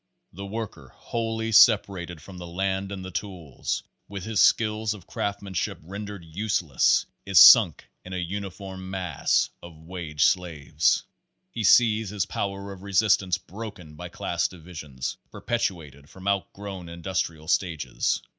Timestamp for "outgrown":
16.27-16.89